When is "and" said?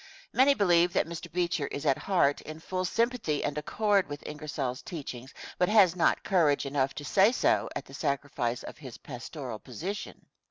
3.43-3.55